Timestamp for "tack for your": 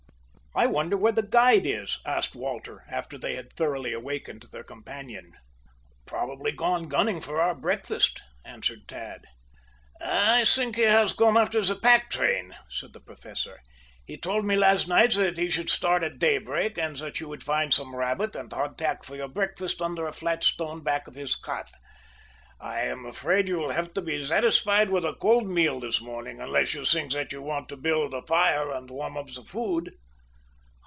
18.77-19.29